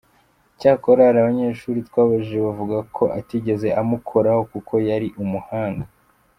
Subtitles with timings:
[0.59, 5.85] Cyakora hari abanyeshuri twabajije bavuga ko atigeze amukoraho kuko yari umuhanga.